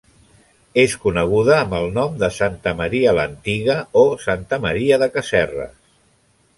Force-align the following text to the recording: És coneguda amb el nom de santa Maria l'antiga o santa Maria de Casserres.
És 0.83 0.93
coneguda 1.03 1.57
amb 1.57 1.75
el 1.81 1.85
nom 1.99 2.17
de 2.25 2.31
santa 2.39 2.75
Maria 2.81 3.15
l'antiga 3.19 3.79
o 4.05 4.07
santa 4.27 4.63
Maria 4.69 5.03
de 5.05 5.15
Casserres. 5.19 5.79